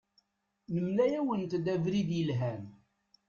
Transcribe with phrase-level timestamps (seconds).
[0.73, 2.63] Nemla-awent-d abrid yelhan.